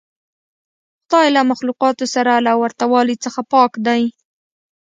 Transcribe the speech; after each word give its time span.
خدای 1.05 1.27
له 1.35 1.41
مخلوقاتو 1.51 2.05
سره 2.15 2.33
له 2.45 2.53
ورته 2.61 2.83
والي 2.93 3.15
څخه 3.25 3.41
پاک 3.53 3.71
دی. 3.85 4.03